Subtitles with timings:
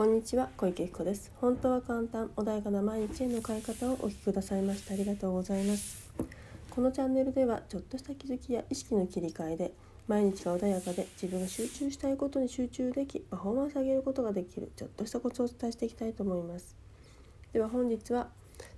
[0.00, 1.30] こんにちは小池彦です。
[1.42, 6.10] 本当は簡単穏やかな毎日への変え方をお聞きくださいましてありがとうございます。
[6.70, 9.74] このチャンネルではちょっとした気づきや意識の切り替えで
[10.08, 16.74] 毎日が穏やかで自分が集中したいことに集中できパフォーマンス上げることができるちょっとしたコツをお伝えしていきたいと思います。
[17.52, 18.28] では本日は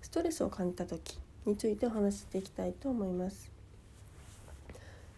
[0.00, 3.48] ストレスを感じた時についてお話ししていきたいと思います。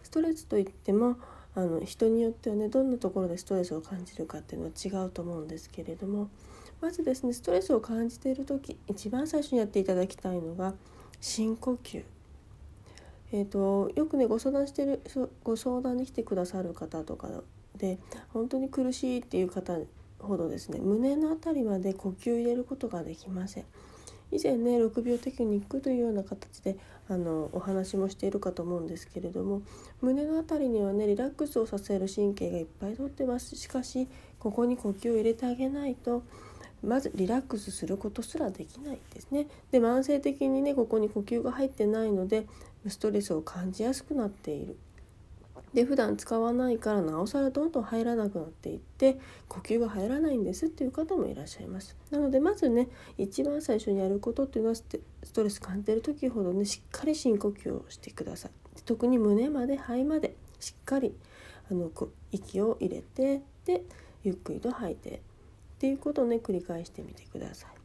[0.03, 1.17] ストレスといっても
[1.55, 6.29] あの人によってはねどんなところでストレスを感じるかっていうのは違うと思うんですけれども
[6.81, 10.73] まずですねストレスを感じている時一番最初にやっていただきたいのが
[11.21, 12.03] 深呼吸。
[13.31, 15.01] えーと、よくねご相談してる
[15.43, 17.29] ご相談に来てくださる方とか
[17.75, 17.97] で
[18.31, 19.77] 本当に苦しいっていう方
[20.19, 23.65] ほどですね胸の辺りまで呼吸を入れることができません。
[24.31, 29.61] 以前ね6秒テクニックというような形であのお話もしているかと思うんですけれども
[30.01, 34.07] 胸の辺りにはねリラックスをさせる神経がいっぱいとってますしかし
[34.39, 36.23] ここに呼吸を入れてあげないと
[36.83, 39.47] まずリラックスすることすらできないですね。
[39.71, 42.45] で慢性的にねここに呼吸が入ってないので
[42.87, 44.77] ストレスを感じやすくなっている。
[45.73, 49.17] で普段使わないからなおさらどんどん入らなくなっていって
[49.49, 51.97] 呼吸が入らないんですっていう方もいらっしゃいます。
[52.11, 54.83] なのでまずね一番最初にやることっていうのはス
[55.33, 58.51] トレス感じてる時ほどねしっかり深呼吸をしてください。
[58.85, 61.13] 特に胸まで肺までしっかり
[61.69, 61.89] あの
[62.31, 63.83] 息を入れてで
[64.23, 65.19] ゆっくりと吐いてっ
[65.79, 67.84] ていうことをね繰り返してみてください。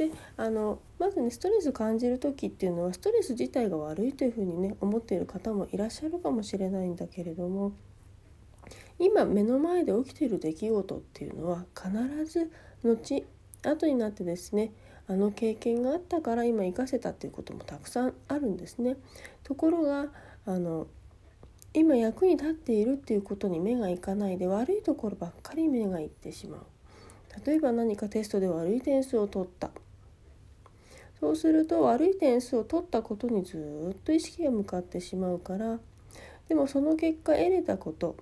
[0.00, 7.72] であのまずねストレス感じる時っていうのはストレス自体が悪いというふうにね思っている方もいらっしゃるかもしれないんだけれども
[8.98, 12.50] 今目の前で起きている出来事っていうのは必ず
[12.82, 13.24] 後
[13.62, 14.72] 後になってですね
[15.06, 18.96] あの経験があったから今活かせたっていうこともたくさんあるんですね。
[19.42, 20.06] ところが
[20.46, 20.86] あの
[21.74, 26.60] 今役に立っているっていうことに目がいかないで悪いところばっかり目がいってしまう。
[27.44, 29.70] 例えば何かテストで悪い点数を取った
[31.20, 35.78] そうすると悪い点数を取ったことにずっと意識が向かってしまうから
[36.48, 38.16] でもその結果得れたこと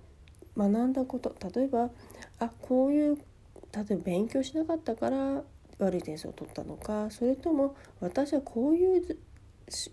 [0.56, 1.90] 学んだこと例えば
[2.40, 3.22] あこういう例
[3.90, 5.42] えば勉強しなかったから
[5.78, 9.16] 悪い点数を取ったのかそれとも私はこういう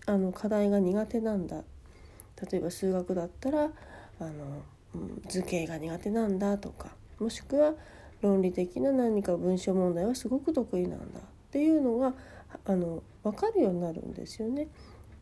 [0.06, 1.62] あの課題が苦手なんだ。
[2.50, 3.70] 例えば数学だったら
[4.20, 4.62] あの、
[5.28, 7.74] 図形が苦手なんだとかもしくは
[8.20, 12.14] 論理的な何か文章問題はすごく得意なんだっていうのが
[12.64, 14.68] あの分かるようになるんですよね。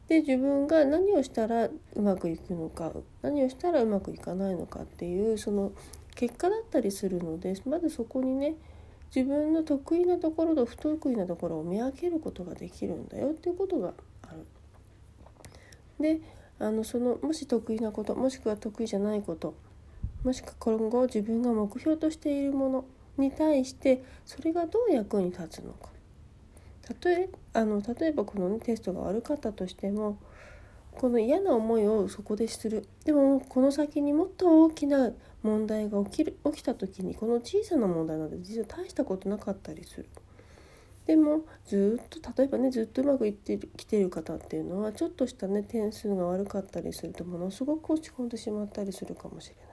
[0.09, 1.73] で自分が何をしたらう
[2.03, 5.73] まくいくのか何をしたらうまくいかないのかっていうその
[6.15, 8.55] 結果だったりするのでまずそこにね
[9.15, 14.45] 自分の得意なところと不得意なところを見分けることができるんだよっていうことがある。
[16.01, 16.21] で
[16.59, 19.55] あのそのもし得意なこともしくは得意じゃないこと
[20.23, 22.85] もしくは今後自分が目標としているもの
[23.19, 25.94] に対してそれがどう役に立つのか
[27.05, 30.19] 例えあの例えばこの、ね、テストが悪かったとしても
[30.93, 35.11] この嫌な思いをそこでするでもこの先にもっと大きな
[35.43, 40.09] 問題が起きる起きた時にこの小さな問題なんて実は大したことなかったりする。
[41.07, 49.64] でもずっと例えばねずっとうまくいってきてる方っていうのはちょっとしたね点数が悪かったりするとものすごく落ち込んでしまったりするかもしれない。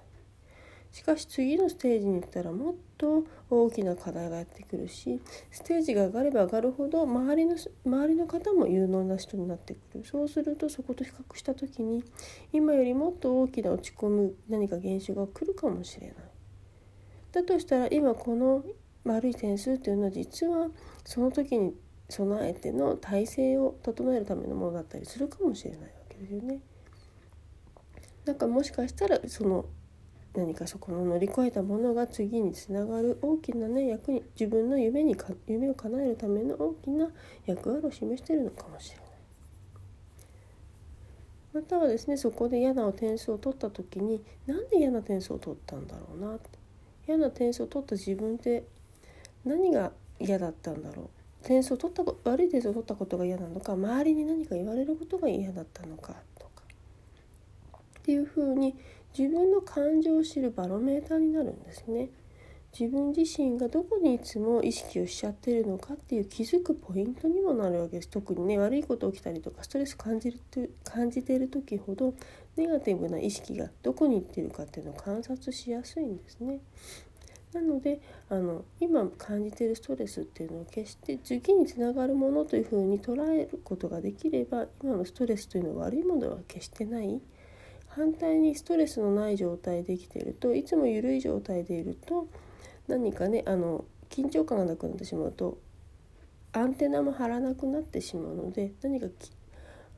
[0.92, 12.04] しかし次のステージに行ったらもっと大きな課題がやってくるしステージが上がれば上がるほど周りの周りの方も有能な人になってくるそうするとそこと比較した時に
[12.52, 16.16] 今よりもっと大きな落ち込む何か現象が来るかもしれない。
[17.32, 18.66] だとしたら今この
[19.06, 20.68] 悪い点数というのは実は
[21.06, 21.74] その時に
[22.10, 26.60] 備えての体制を整えるためのものだったりするかもしれないわけですよね。
[28.26, 29.66] なんかもしかしたらその
[30.34, 37.10] 何かそこの乗り越えたものが次につながる大きなね役に自分の夢にか夢を叶えるための大きな
[37.46, 39.06] 役割を示しているのかもしれない。
[41.54, 46.40] またはですねそこで嫌な点数を取った時になんで嫌な点数を取ったんだろうな
[47.06, 48.64] 嫌な点数を取った自分って
[49.44, 51.10] 何が嫌だったんだろ
[51.44, 56.64] う点数を取った悪い点数を取ったことが嫌なのか周りに何か言われることが嫌だったのかとか
[58.00, 58.76] っていうふうに
[59.18, 62.10] 自分の感情を知るバロメーターになるんですね。
[62.78, 70.40] 自分自身がどこにいつも意識をしちゃってるのかっていう気づくポイントにもなるわけです特にね悪いこと起きたりとかストレス感じる
[70.86, 72.14] 感じてる時ほど
[72.56, 76.60] ネガティブな意識がどこに行ってるかっていうのを観察しやすいんですね。
[77.54, 78.00] なので
[78.30, 87.20] あの今感じてるストレスっていうのを決して次につながるものというふうに捉えることができれば今のストレスというのは悪いものは決してない
[87.96, 92.28] 反対にストレスのない状態で生きているといつも緩い状態でいると
[92.88, 95.58] 何かねあの緊張感がなくなってしまうと
[96.54, 99.08] アンテナも張らなくなってしまうので何か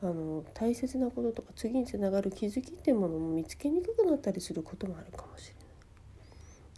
[0.01, 5.49] あの大切なこととか次につながる気づきっていうものも見つけにくくなったりすることもあるかもし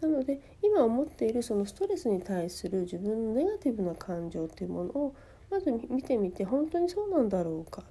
[0.01, 0.11] れない。
[0.13, 5.15] なので今思っているそのストレスに対する自分のネガティブな感情っていうものを
[5.49, 7.83] まず見てみて本当にそうなんだろうか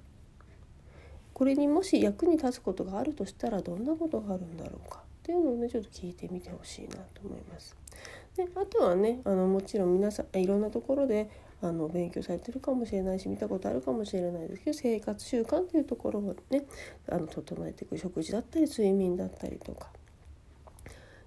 [1.35, 4.99] これにもし役に立つことがあるとしたらどんなことがあるんだろうか？
[4.99, 7.75] っていうのをねちょっと聞いてみてほしいなと思います。
[8.37, 11.29] であとはねあのもちろん皆さんいろんなところで
[11.61, 16.65] あの勉強されてるかもしれないし見たことあるかもしれないですけど生活習慣というところをね
[17.09, 19.89] あの整えていく食事だったり睡眠だったりとか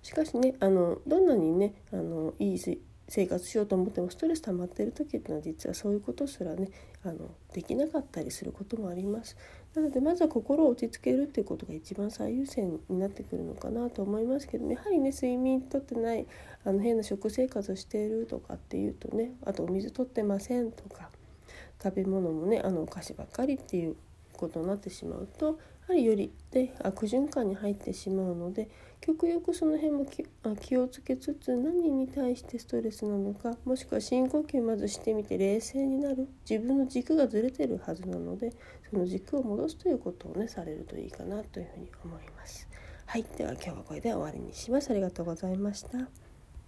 [0.03, 2.79] しかしねあのどんなにねあのいい
[3.09, 6.69] 生活しようと思ってもストレス溜まってる時っていうのは実はそういうことすらね
[7.05, 9.35] あのできなかったりすることもあります。
[9.75, 16.27] なのでまずは心を落ち着けるっていうことが一番最優先になってくるのかなと思いますけど、やはりね睡眠とってない
[16.65, 21.11] あの変な食生活をしているとかっていうとねあとお水とってませんとか
[21.83, 23.97] 食べ物もねあのお菓子ばっかりっていう
[24.39, 25.53] ことになってしまうとや
[25.89, 28.71] はりよりで悪循環に入ってしまうので
[29.01, 30.07] 極力その辺も
[30.61, 38.53] 気をつけつつ何に対してストレスなのかもしくは深呼吸まずしてみて冷静になる自分の軸がずれてるはずなので
[38.91, 42.69] その軸を戻すということをねされるといいかなというふうに思います。
[43.07, 44.91] はい、では今日はこれで終わりにします。
[44.91, 46.28] ありがとうございました。